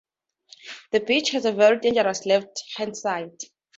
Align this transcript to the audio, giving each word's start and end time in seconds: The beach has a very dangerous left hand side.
The 0.93 1.01
beach 1.01 1.29
has 1.29 1.45
a 1.45 1.51
very 1.51 1.77
dangerous 1.79 2.25
left 2.25 2.63
hand 2.75 2.97
side. 2.97 3.37